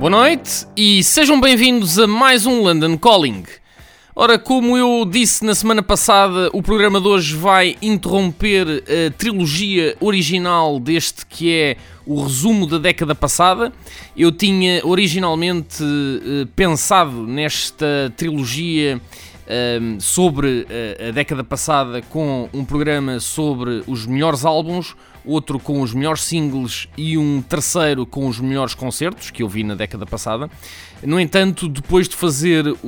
[0.00, 3.44] Boa noite e sejam bem-vindos a mais um London Calling.
[4.22, 9.96] Ora, como eu disse na semana passada, o programa de hoje vai interromper a trilogia
[9.98, 13.72] original deste que é o resumo da década passada.
[14.14, 19.00] Eu tinha originalmente eh, pensado nesta trilogia
[19.48, 25.80] ehm, sobre eh, a década passada com um programa sobre os melhores álbuns, outro com
[25.80, 30.04] os melhores singles e um terceiro com os melhores concertos que eu vi na década
[30.04, 30.50] passada.
[31.02, 32.70] No entanto, depois de fazer